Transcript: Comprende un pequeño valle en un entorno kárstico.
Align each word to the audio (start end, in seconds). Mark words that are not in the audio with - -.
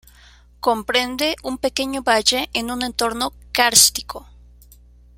Comprende 0.59 1.35
un 1.43 1.59
pequeño 1.59 2.01
valle 2.01 2.49
en 2.53 2.71
un 2.71 2.81
entorno 2.81 3.33
kárstico. 3.51 4.27